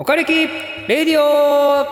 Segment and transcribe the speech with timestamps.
[0.00, 1.84] おかれきレディオ。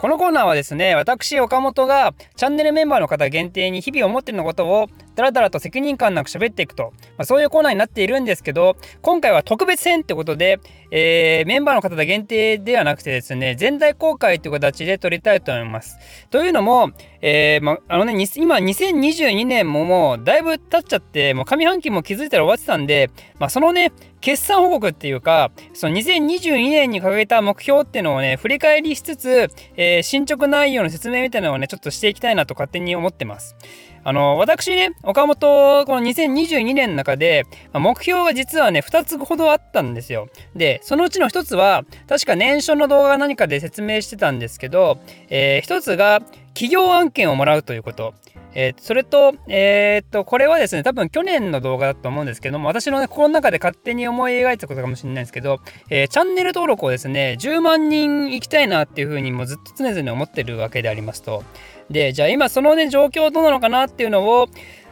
[0.00, 10.60] このコーナーはですね私岡本がチャンネルメンバーの方限定に日々思ってるのことをダラダラと責任感なく喋っていくと、まあ、そういうコーナーになっているんですけど今回は特別編ってことで、
[10.90, 15.98] えー、メンバーの方限定ではなくてですね全体公開という形で撮りたいと思います。
[16.30, 33.56] というのも、えー、まあのね今2022年ももうだいぶ経っちゃってもう上半期も気づいたら終わってたんで、まあ、そのね決算報告っていうかその2022年に掲げた目標っていうのをね振り返りしつつ、えー、進捗内容の説明みたいなのをねちょっとしていきたいなと勝手に思ってます。
[34.02, 40.28] あの、私ね、岡本、この2022年の中で、目標が実はね、2つほどあったんですよ。
[40.54, 46.20] で、そのうちの1つは、確か年初の動画何かで説明してたんですけど、えー、1つが、
[46.54, 48.14] 企業案件をもらうということ。
[48.54, 61.44] えー、それと、えー、っと、これはですね、多分去年の動画だと思うんですけども、私のね、この中で勝手に思い描いたことかもしれないんですけど、えー、チャンネル登録をですね、10万人行きたいなっていうふうにもずっと常々思ってるわけでありますと。
[61.90, 64.48] で、じゃあ今そのね、状況どうなのかなっていうのを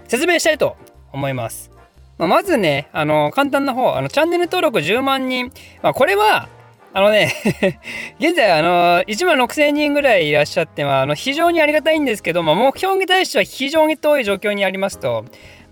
[0.07, 0.77] 説明したいと
[1.13, 1.71] 思います。
[2.19, 6.49] まあ、まずね、あの、簡単な方、あの、チャンネル登録10万人、まあ、これは、
[6.93, 7.33] あのね
[8.19, 15.25] 現在、あの、1万6000人ぐらいいらっしゃって、まあ、の、非常にありがたいんですけど、まあ、目標に対しては非常に遠い状況にありますと、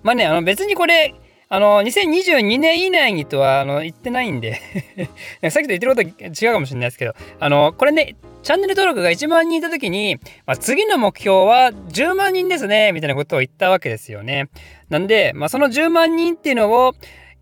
[0.02, 1.14] まあね、あの、別にこれ、
[1.48, 4.60] あの、2022年以内にとは、あの、言ってないんで
[5.48, 14.48] さっきと言ってること違うかもしれないですけど、あの、これね、チャンネル登録が1万人いた時に、まあ、次の目標は10万人ですね、みたいなことを言ったわけですよね。
[14.88, 16.94] なんで、まあ、その10万人っていうのを、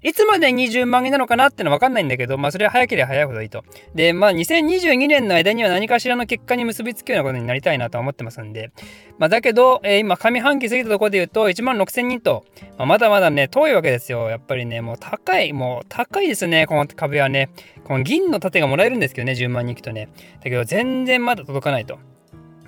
[0.04, 3.64] いつまで20万人なのかなってのは分かんないんだけど、まあそれは早ければ早いほどいいと。
[3.94, 8.70] で、まあ2022年の間には何かしらの結果に結びつくようなことになりたいなと思ってますんで。
[9.18, 12.44] まあだけど、えー、今上半期過ぎたところで言うと1万6000人と、
[12.76, 14.28] まあ、まだまだね、遠いわけですよ。
[14.28, 17.48] やっぱりね、もう高い、もう高いですね、この壁はね。
[17.84, 20.10] この銀の盾がもらえるんですけどね、10万人いくとね。
[20.38, 21.98] だけど全然まだ届かないと。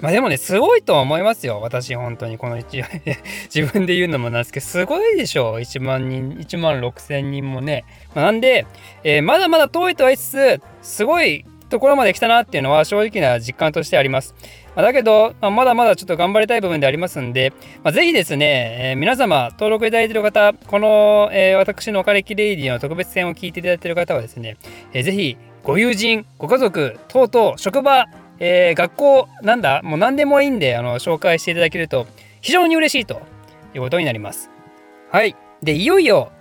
[0.01, 1.61] まあでもね、すごいと思いますよ。
[1.63, 2.37] 私、本当に。
[2.37, 2.83] この一、
[3.55, 5.55] 自分で言うのもなんですけど、すごいでしょう。
[5.57, 7.85] 1万人、1万6千人もね。
[8.15, 8.67] まあ、なんで、
[9.05, 14.35] えー、まだまだ遠いとは言いつつ、すごいところまで来たなっていうのは正直な実感としてあります。
[14.75, 24.59] まあ、だけど、まあ、まだまだちょっと頑張りたい部分でありますんで、まあ、ぜひですね、えー、皆様登録いただいている方、この、えー、私のおかれきレイディの特別編を聞いていただいている方はですね、
[24.93, 28.07] えー、ぜひご友人、ご家族等々、職場、
[28.39, 32.07] えー、学校、なんだ、もう何でもいいんで、あの、紹介していただけると、
[32.41, 33.23] 非常に嬉しいと
[33.75, 34.51] いうことになります。
[35.11, 35.35] はい。
[35.63, 36.33] で、いよいよ、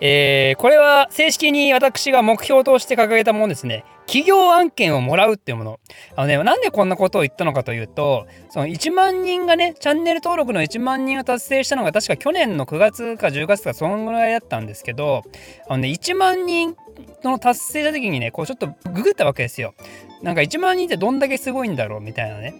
[0.00, 3.84] えー、これは正式に私が目標として掲げたものですね。
[4.06, 5.80] 企業案件をもらうっていうもの。
[6.16, 15.22] あのね、なんでこんなことを言ったのかというと、その1万人がね、チャンネル登録の1万人が達成したのが確か去年の9月か10月かそんぐらいだったんですけど、
[15.68, 16.76] あのね、1万人
[17.22, 19.74] の達成した時にね、こうちょっとググったわけですよ。
[20.22, 22.54] なんか1万人ってどんだけすごいんだろうみたいなね。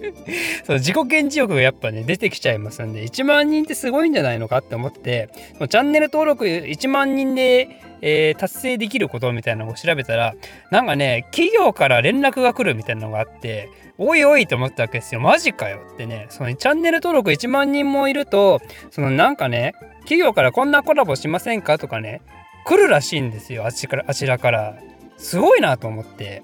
[0.64, 10.34] そう自己顕示欲がやっぱね出てきちゃいますんで1万人ってすごいんじゃないのかって思ってチャンネル登録1万人で、えー、達成できることみたいなのを調べたら
[10.70, 13.68] なんかね企業から連絡が来るみたいなのがあって
[13.98, 15.20] おいおいと思ったわけですよ。
[15.22, 16.26] マジかよってね。
[16.28, 22.20] そのチャンネル登録1万人もいるとそのなんかね企業からこんなコラボしませんかとかね
[22.66, 23.64] 来るらしいんですよ。
[23.64, 24.76] あちらあちらから。
[25.18, 26.42] すごいなと思って。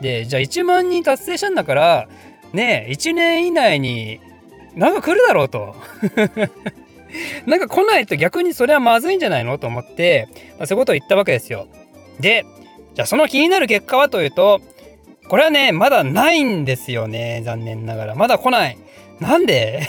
[0.00, 2.08] でじゃあ1万人達成したんだから
[2.54, 4.20] ね1年以内に
[4.74, 5.74] なんか来るだろうと。
[7.46, 10.28] なんか来ないと逆にそれはまずいんじゃないのと思って、
[10.58, 11.68] まあ、そういうことを言ったわけですよ。
[12.18, 12.44] で
[12.94, 14.60] じゃあその気になる結果はというと
[15.28, 18.14] これはねまだないんですよね残念ながら。
[18.14, 18.78] まだ来ない。
[19.24, 19.80] なんで？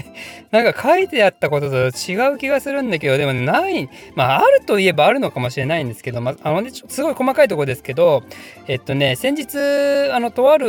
[0.50, 8.22] なんか書いてあったことと違う気がするんだけど、でもない、まああるといえばあるのかもしれないんですけど、まあ、あのね、すごい細かいとこですけど、
[8.66, 9.58] えっとね、先日、
[10.10, 10.66] あの、とある、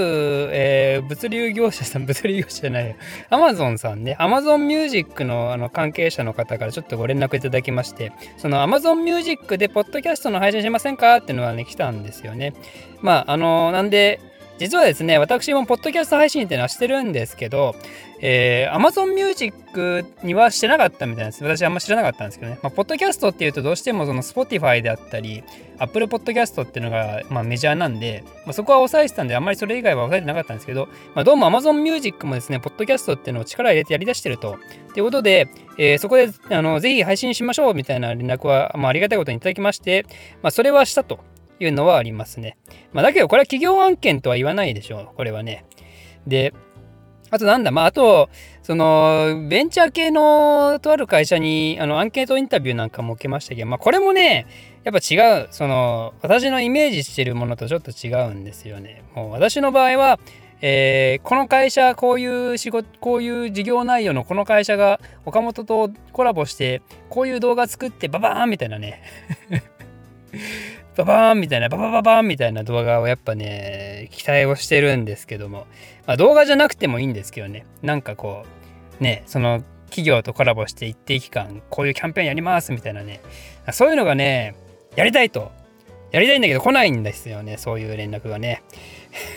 [0.51, 2.95] えー、物流業者さん、 物流業者じゃないよ、
[3.29, 11.17] アマゾンさんね、アマゾンミュージックのあの関係者の方からちょっとご連絡いただきまして、そのアマゾンミュージックでポッドキャストの配信しませんか？
[11.17, 12.53] っていうのがね、来たんですよね。
[13.01, 14.19] まあ、あの、なんで、
[14.59, 17.75] 実はですね、私もポッドキャスト配信っていうのはしてるんですけど、
[18.19, 21.41] えー、Amazon Music にはしてなかったみたいです。
[21.45, 22.59] 私あんま知らなかったんですけどね。
[22.61, 25.45] まあ、ポッドキャストっていうとどうしてもその Spotify であったり、
[25.77, 34.57] Apple Podcast っていうのが、ま、メジャーなんで、まあ、そこは抑えてたんで、あんまりそれ以外は抑えてなかったんですけど、まあ、どうも Amazon Music もですね、ポッドキャストっていうのを力入れてやりだしてると。
[34.93, 35.47] ということで、
[35.77, 40.05] えー、そこであのぜひ配信しましょうみたいな連絡は、まあ、ありがたいことにいただきまして、
[40.41, 41.19] まあ、それはしたと
[41.59, 42.57] いうのはありますね。
[42.93, 45.09] まあ、だけどこれは企業案件とは言わないでしょう。
[45.15, 45.65] これはね。
[46.27, 46.53] で、
[47.31, 48.29] あとなんだ、まあ、あと、
[48.63, 54.47] その、ベンチャー系のとある会社に、あの、アンケートインタビューなんかも受けましたけど、まあ、これもね、
[54.83, 59.03] やっぱ違う、その、私のイメージしてるものとちょっと違うんですよね。
[59.13, 60.19] もう私の場合は、
[60.61, 69.01] えー、この会社、こういう仕事、こういう事業内容のこの会社が岡本とコラボして、こういう動画作ってババーンみたいなね
[71.05, 75.67] ババーンみたいな、ババババーンみたいな動画をやっぱね、期待をしてるんですけども、
[76.05, 78.45] まあ、動画じゃなくてもいいんですけどね、なんかこ
[78.99, 83.21] う、ね、その企業とコラボして一定期間、こういうキャンペーンやりますみたいなね、
[83.71, 84.55] そういうのがね、
[84.95, 85.51] やりたいと、
[86.11, 88.63] やりたいんだけど来ないんですよね、そういう連絡がね。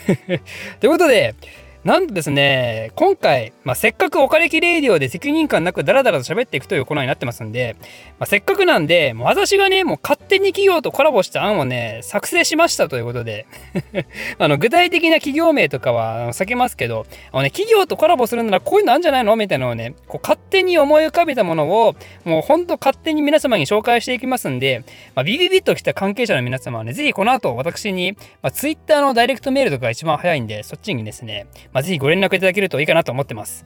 [0.79, 1.35] ということで、
[1.83, 7.75] なんとですね、今回、まあ、せっかくお金きレイディオで責任感なくダラダラと喋っていくというコーナーになってますんで、
[8.19, 13.47] まあ、せっかくなんで、もう私がね、もう勝手に企業とコラボした案をね、作成しましたということで
[14.39, 19.35] あの、具体的な企業名とかは避けますけど、あのね、企業とコラボするならこういうのあるんじゃないの？
[19.35, 24.83] みたいなのをね、こう勝手に思い浮かべたものを、もうほんと勝手に皆様に紹介していきますんで、
[25.15, 33.65] まあ、ビビビッと来た関係者の皆様はね、ぜひこの後私に、まあ、Twitter のダイレクトメールとか一番早いんで、そっちにですね、まあ、ぜひご連絡いただけるといいかなと思ってます。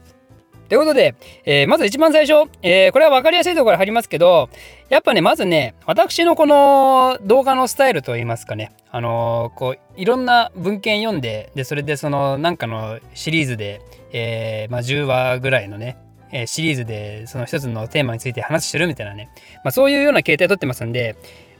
[0.69, 1.15] ということで、
[1.45, 4.49] えー、まず一番最初、えー、これは分かりやすいところから入りますけど、
[4.89, 13.81] やっぱね、まずね、私のこの動画のスタイルといいますかね、あのー、こう、いろんな文献読んで、で、それでその、なんかのシリーズで、
[14.11, 15.97] えー、まあ、10話ぐらいのね、
[16.33, 19.29] えシリーズでその一つのテーマについて話してるみたいなね、
[19.63, 21.15] まあ、そういうような形態をとってますんで、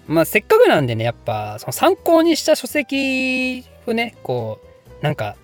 [0.07, 4.59] まあ、せっかくなんでね、やっぱ、その参考にした書籍をね、こ
[4.99, 5.37] う、なんか、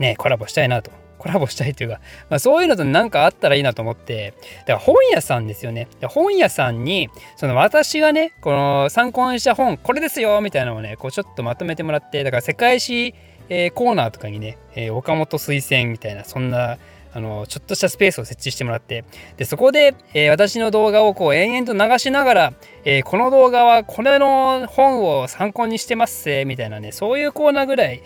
[0.00, 0.90] ね、コラボしたいなと。
[1.20, 2.00] コラボしたいというか、
[2.30, 5.86] まあ、そういうのと何かあったらいいなと思って、だから本屋さんですよね。
[6.08, 13.14] 本屋さんに、その私がね、この参考にした本、これですよみたいなのをね、こうちょっとまとめてもらって、だから世界史、
[13.50, 16.78] えー、コーナーとかにね、えー、岡本推薦みたいな、そんな、
[17.12, 19.04] あの、ちょっとしたスペースを設置してもらって、
[19.36, 22.52] で、そこで、えー、私の動画をこう延々と流しながら、
[22.86, 28.00] えこの動画はこれの本を参考にしてますせ、みたいなね、そういうコーナーぐらい、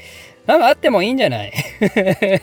[0.47, 1.53] なんかあってもいいんじゃない？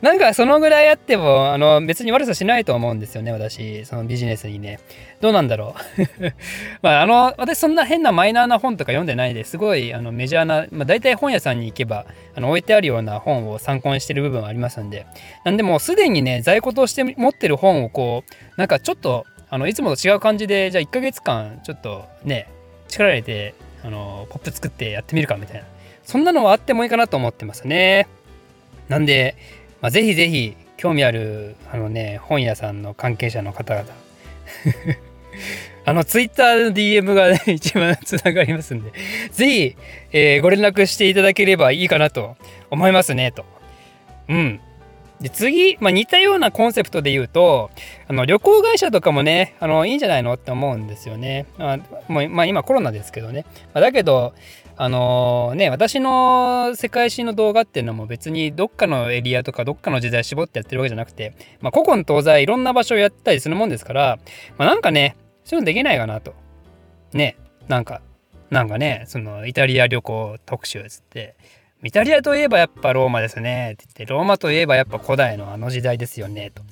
[0.00, 3.84] なんかそのぐらいあっても、あの、別に悪さしないと思うんですよね、私。
[3.84, 4.78] そのビジネスにね。
[5.20, 6.02] どうなんだろう？
[6.80, 15.04] まあ、あの、私そんな変なマイナーな本とか読んでないですごいあのメジャーな、まあ、大体本屋さんに行けば、あの、置いてあるような本を参考にしてる部分はありますんで。
[15.44, 22.46] なんでもうすでにね、在庫として持ってる本をこう、なんかちょっと、あの、いつもと違う感じで、じゃあ1ヶ月間、ちょっとね、
[22.88, 23.52] 力入れて、
[23.84, 25.66] あの、ポップ作ってやってみるかみたいな。
[26.08, 28.08] そんなのはあってもいいかなと思ってますね。
[28.88, 29.36] なんで、
[29.82, 33.86] まあ、ぜひぜひ興味あるあのね本屋さんの関係者の方々
[35.84, 38.90] あのツイッターの DM が、ね、 一番つながりますんで
[39.32, 39.76] ぜひ、
[40.12, 42.38] えー、ご連絡していただければいいかなと
[42.70, 43.44] 思いますねと。
[44.28, 44.60] うん。
[45.20, 47.70] で次、まあ、似たようなコンセプトで言うと
[48.06, 51.44] あの旅行会社とかもねあのいいんじゃないのって思うんですよね。
[51.58, 51.78] あ
[52.08, 53.44] まあ、今コロナですけどね。
[53.74, 54.32] まあ、だけど
[54.80, 64.20] あのー、ね、私の世界史の動画っていうのも別にどっかのエリアとかどっかの時代絞ってやってるわけじゃなくて、まあ、古今東西いろんな場所をやったりするもんですから、
[64.56, 66.32] まあ、なんかね、そういうのできないかなと。
[67.12, 67.36] ね、
[67.66, 68.02] なんか、
[68.50, 71.34] なんかね、そのイタリア旅行特集つって、
[71.82, 76.62] イタリアといえばやっぱローマですねって言って、ローマといえばやっぱ古代のあの時代ですよねと。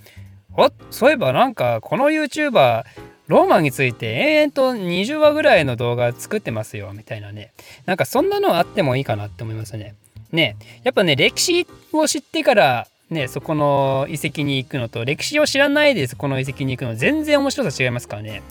[0.56, 2.84] おそういえばなんかこの YouTuber
[3.28, 7.52] ローマについて延々と20話ぐらいの動画作ってますよみたいなね。
[7.84, 9.94] なんかそんなのあってもいいかなって思いますね。
[10.32, 18.42] ねやっぱね歴史を知ってからねそこの遺跡に行くのと歴史を知らないでそこの遺跡に行くの全然面白さ違いますからね。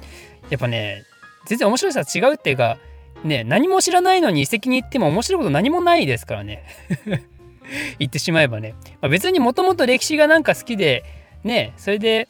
[0.50, 1.04] やっぱね
[1.46, 2.78] 全然面白さ違うっていうか
[3.24, 6.64] ね何も知らないのに遺跡に行っても面白いこと何もないですからね。
[7.98, 11.04] 言ってしまえばね、まあ、別にもともと歴史がなんか好きで
[11.44, 12.28] ねそれで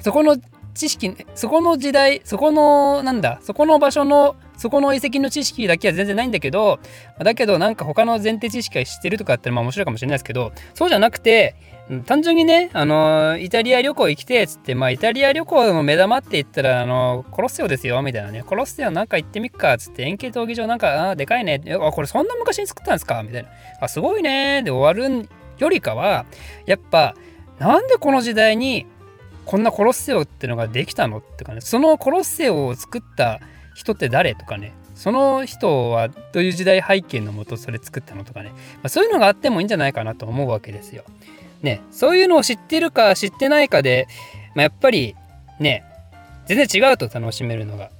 [0.00, 0.36] そこの
[0.74, 6.80] 知識そこの時代そこのなんだそこの場所のそこの遺跡の知識だけは全然ないんだけど
[7.18, 11.54] だけどなんか他の前提知識が知ってるとかってまあ面白いかもしれないですけどそうじゃなくて
[12.04, 18.42] 単純にね、あのイタリア旅行行きてっつって、まあ、イタリア旅行の目玉って言ったら、あのコロッセオですよ、みたいなね。
[18.42, 21.62] コロッセオなんか行ってみっか、っつって、円形闘技場なんか、あでかいね。
[21.66, 23.22] あ、これそんな昔に作ったんですか？
[23.22, 23.48] みたいな。
[23.80, 26.26] あ、すごいねで終わるよりかは、
[26.66, 27.14] やっぱ、
[27.58, 28.86] なんでこの時代に
[29.48, 31.18] こんなコロッセオってのができたの？
[31.18, 33.40] ってかねそのコロッセオを作った
[33.74, 34.74] 人って誰とかね。
[34.94, 41.04] その人はどういう時代背景のもとそれ作ったのとかね、まあ、そういうのがあってもいいんじゃないかなと思うわけですよ。
[41.62, 41.80] ね。
[41.90, 44.06] そういうのを知ってるか知ってないかで、
[44.54, 45.16] まあ、やっぱり
[45.58, 45.84] ね。
[46.46, 47.90] 全然違うと楽しめるのが。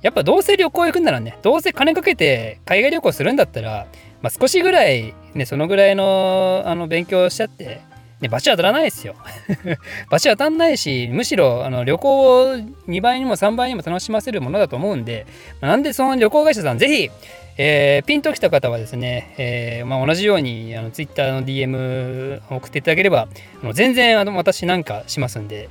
[0.00, 3.86] やっぱどうせ旅行行くんならねどうせ金かけて海外旅行するんだったら、
[4.20, 7.80] まあ、少しぐらいねそのぐらいのあの勉強しちゃって
[8.24, 9.14] ね、罰当たらないですよ。
[10.10, 12.56] 罰当たんないし、むしろあの旅行を
[12.88, 15.26] 2倍にも3倍にも楽しませるものだと思うんで、
[15.60, 17.10] なんでその旅行会社さん、ぜひ、
[17.56, 23.28] えー、ピンときた方はですね、えーまあ、同じようにあの Twitter の DM 送っていただければ、
[23.62, 25.68] あの全然あの私なんかしますんで、よ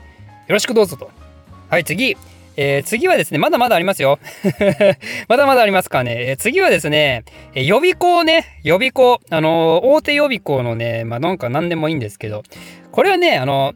[0.49, 1.09] ろしくどうぞと。
[1.69, 2.15] はい、次。
[2.55, 4.19] えー、次はですね、まだまだありますよ。
[5.27, 6.29] まだまだありますかね。
[6.29, 7.23] えー、次はですね、
[7.55, 9.19] え予備校ね、予備校。
[9.29, 12.43] あのー、大手予備校のね、まあなんか何でもいいんですけど、
[12.91, 13.73] これはね、あの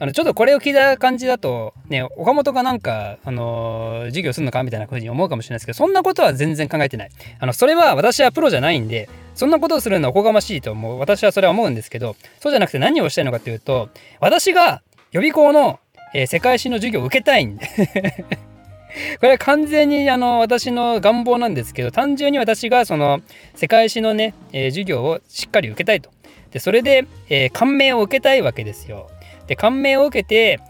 [0.00, 7.10] あのちょっとこれを聞いた感じだと、ね、岡本がなんか、あのー、授業するのかみたいなふうに思うかもしれないですけど、そんなことは全然考えてない。
[7.40, 10.98] あの、それは私はプロじゃないんで、そんなことをするのはおこがましいと思う。
[11.00, 13.88] 私はそれは思うんですけど、そうじゃなくて何をしたいのかというと、
[14.20, 15.80] 私が予備校の
[16.14, 17.66] えー、世界史の授業を受けたいんで
[19.20, 23.20] これは完全にあの私の願望なんですけど単純に私がその
[23.54, 26.10] 世界史のね、えー、授業をしっかり受けたいと。
[26.50, 29.10] でそれで、えー、感銘を受けたいわけですよ。
[29.46, 30.60] で感銘を受けて、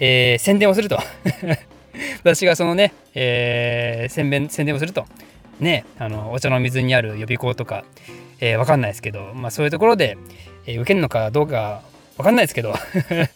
[0.00, 0.98] えー、宣伝をすると
[2.24, 5.06] 私がそのね、えー、宣伝宣伝をすると。
[5.60, 7.84] ねあのお茶の水にある予備校とか、
[8.40, 10.18] えー、わかんないですけど、まあ、そういうところで、
[10.66, 11.82] えー、受けるのかどうか
[12.18, 12.74] わかんないですけど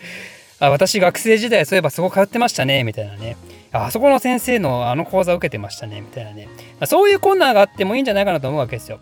[0.60, 3.36] あ私学生時代そういえばそこ通ってましたねみたいなね。
[3.72, 6.48] あそこの先生のあの講座を受けてましたねみたいなね、
[6.80, 9.00] ま、そういうコーナーがあってもいいんじゃないかなと思うわけですよ。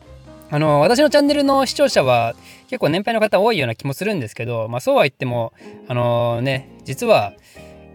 [0.51, 2.35] あの私のチャンネルの視聴者は
[2.69, 5.53] 結構年配の方多いような気もするんですけど、まあ、そうは言っても
[5.89, 7.35] あのね実は、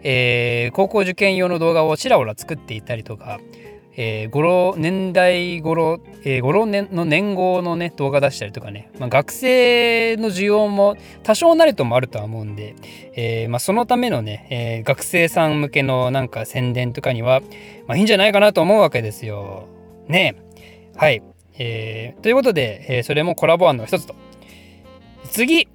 [0.03, 3.39] えー、高校受験用の動画をちらほら作っていたりとか
[3.95, 12.75] えー、語呂年代語呂、えー、語呂の年号のね動画出したりとかね、まあ、学生の需要も多少なりともあるとは思うんで、
[13.15, 17.41] えー、まあ、そのためのね、え、学生さん向けのなんか宣伝とかには、
[17.87, 19.67] まあ、いいんじゃないかなと思うわけですよ。
[20.07, 20.35] ね
[20.95, 21.21] はい。
[21.59, 24.15] えー、ということで、え、それもコラボ案の一つと。
[25.29, 25.67] 次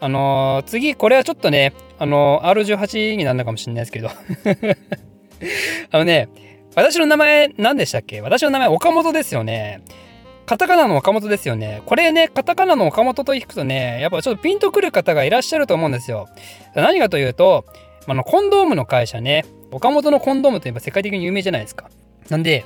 [0.00, 4.08] あの、次、これはちょっとね、あの、R18 になるのかもしれないですけど
[5.92, 6.28] あのね、
[6.80, 8.20] 私の名前何でしたっけ？
[8.20, 9.82] 私の名前岡本ですよね。
[10.46, 11.82] カタカナの岡本ですよね。
[11.86, 16.28] これね、カタカナの岡本と聞くとね、やっぱちょっとピンとくる方がいらっしゃると思うんですよ。
[16.74, 17.64] 何かというと、
[18.08, 21.88] あの、コンドームの会社ね、岡本のコンドームといえば世界的に有名じゃないですか。
[22.30, 22.64] なんで、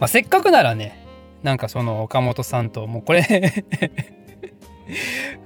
[0.00, 0.98] まあ、せっかくならね、
[1.44, 3.22] なんかその岡本さんと、もうこれ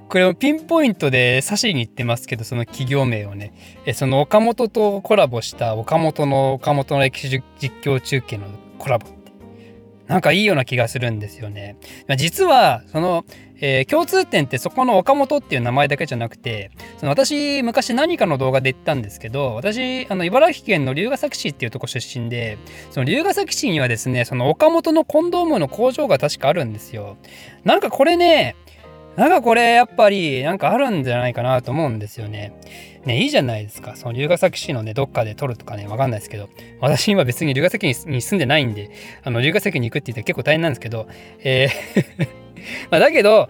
[0.09, 3.53] これをピンポイントで指しに行ってますけど、その企業名をね、
[3.85, 8.45] えその岡本とコラボした岡本の岡本の歴史実況中継の
[8.77, 9.31] コラボって、
[10.07, 11.77] なんかいいような気がするんですよね。
[12.15, 13.25] 実は、その、
[13.59, 22.57] えー、共通点ってそこの岡本っていう名前だけじゃなくて、その私、昔何かの動画で言ったんですけど、私、あの、茨城県の龍ケ崎市っていうとこ出身で、
[22.91, 27.17] その龍ケ崎市にはですね、その岡本のコンドームの工場が確かあるんですよ。
[27.65, 28.55] なんかこれね、
[29.17, 32.53] なんかこれやっぱりなんかあるんじゃないかなと思うんですよね。
[33.03, 33.95] ね、いいじゃないですか。
[33.95, 36.49] その龍ヶ崎市のね、どっかで撮るとかね、わかんないですけど、
[36.81, 38.91] 私今別に龍ヶ崎に住んでないんで、
[39.23, 41.07] あの、龍ヶ崎に行くって言って結構大変なんですけど、
[41.39, 42.27] えー
[42.91, 43.49] まあだけど、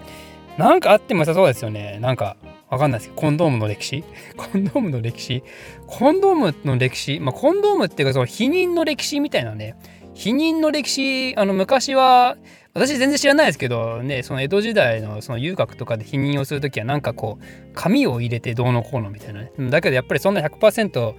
[0.57, 1.97] なんかあっても良さそうですよね。
[1.99, 2.37] なんか、
[2.69, 4.03] わかんないですけど、コンドームの歴史？
[4.37, 5.43] コンドームの歴史？
[5.85, 7.19] コンドームの歴史？
[7.19, 9.75] まあ、コンドームっていうか、その避妊の歴史みたいなね、
[10.17, 12.37] 避妊の歴史、あの、昔は、
[12.77, 17.43] 私全然知らないですけどねその江戸時代のその遊郭とかで否認をする時はなんかこう
[17.73, 19.51] 紙を入れてどうのこうのみたいなね。
[19.71, 21.15] だけどやっぱりそんな100%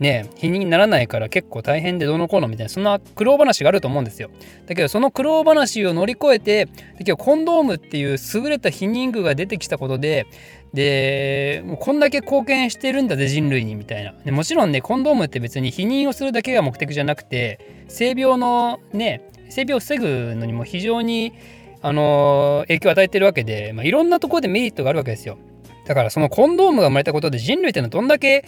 [0.00, 4.30] ね否認にならないから結構大変でどうのこうのみたいなそんな苦労話があると思うんですよ
[4.66, 10.26] だけどその苦労話を乗り越えてだけどコンドームっていう優れた避妊具が出てきたことで
[10.74, 21.32] でもうこんだけ貢献してるんだぜ人類にみたいなでもちろんねコンドームって別に避妊をするだけが目的じゃなくて性病のね性病を防ぐのにも非常に
[21.80, 25.38] あの影響を与えてるわけで、まあ、いろんなところでメリットがあるわけですよ。
[25.86, 28.44] だからそのコンドームが生まれたことで人類ってのはどんだけ、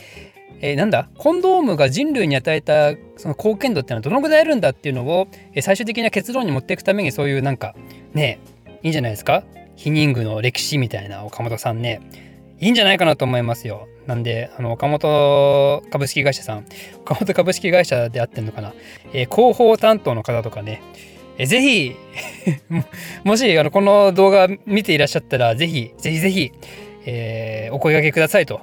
[0.61, 1.09] えー、なんだ？
[1.17, 7.75] コンドームが人類に与えたその貢献度っていうのはどのぐらいあるんだっていうのを、えー、最終的な結論に持っていくためにそういうなんか
[8.13, 8.41] ね
[8.83, 9.45] いいんじゃないですか？
[9.77, 12.01] ヒニングの歴史みたいな岡本さんね。
[12.63, 13.89] いいんじゃないかなと思いますよ。
[14.07, 16.67] なんで、あの、岡本株式会社さん、
[17.01, 18.75] 岡本株式会社であってんのかな、
[19.15, 20.83] えー、広報担当の方とかね、
[21.39, 21.97] えー、ぜひ
[23.25, 26.53] もし、あの、この動画見ていらっしゃったら、ぜひ、ぜひぜひ、
[27.07, 28.61] えー、お声掛けくださいと。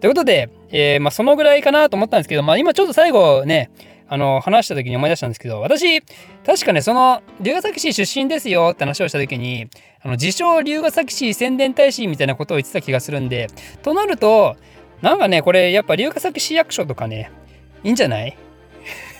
[0.00, 3.70] ということで、えー、まあ、そのぐらいかなと思ったんですけど、まあ、今ちょっと最後ね、
[4.08, 9.66] あの、話した時に思い出したんですけど、私、確かね、その、龍ヶ崎市出身ですよって話をした時に、
[10.00, 13.48] あの、自称龍ヶ崎市宣伝大使みたいなことを言ってた気がするんで、
[13.82, 14.56] となると、
[15.02, 17.30] なんかね、これ、やっぱ龍ヶ崎市役所とかね、
[17.84, 18.36] いいんじゃない？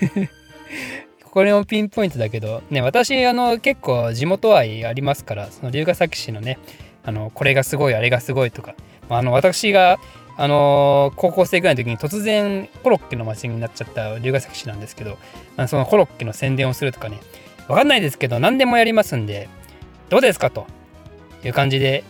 [1.30, 6.58] これもピンポイントだけど、ね、私、あの、結構地元愛ありますから、その龍ヶ崎市のね、
[7.04, 8.74] あの、これがすごい、あれがすごいとか、
[9.10, 9.98] あの私が
[10.40, 15.18] あのー、高校生ぐらいの時に突然コロッケの街になっちゃった龍ヶ崎市なんですけど、
[15.56, 17.18] あそのコロッケの宣伝をするとかね、
[17.66, 19.48] わかんないですけど、何でもやりますんで、
[20.10, 20.66] どうですかと
[21.44, 22.04] いう感じで、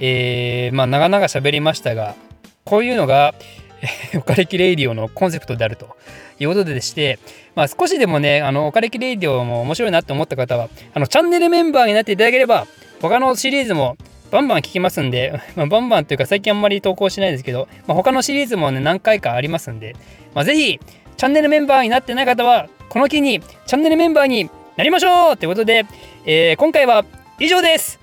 [0.00, 2.16] えー、まあ、長々喋りましたが、
[2.64, 3.34] こういうのが、
[4.16, 5.96] オカレキレイディオのコンセプトであると
[6.40, 7.20] いうことでして、
[7.54, 12.66] まあ、少しでもね、あの、オカレキレイディオも面白いなって思った方は、あの、チャンネルメンバーになっていただければ、
[13.00, 13.96] 他のシリーズも
[14.30, 19.94] バンバン聞けますんで、 まあ、バンバンというか最近あんまり投稿しないですけど、まあ、他のシリーズもね、何回かありますんで、
[20.34, 20.80] まあ、ぜひ、
[21.16, 25.84] チャンネルメンバーになってない方は、この機にチャンネルメンバーになりましょうということで、
[26.24, 27.04] えー、今回は
[27.38, 27.99] 以上です。